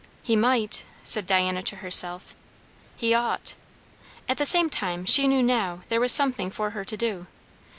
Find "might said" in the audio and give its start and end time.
0.35-1.27